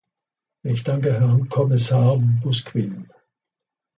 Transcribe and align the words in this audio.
Ich 0.63 0.83
danke 0.83 1.13
Herrn 1.13 1.47
Kommissar 1.47 2.17
Busquin. 2.41 3.07